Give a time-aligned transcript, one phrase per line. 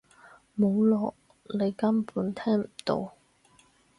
[0.59, 1.13] 冇囉！
[1.59, 3.13] 你根本聽唔到！